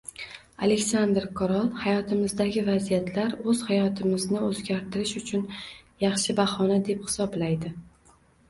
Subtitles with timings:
[0.67, 5.47] Aleksandr Korol hayotimizdagi vaziyatlar– o‘z hayotimizni o‘zgartirish uchun
[6.09, 7.77] yaxshi bahona, deb hisoblaydi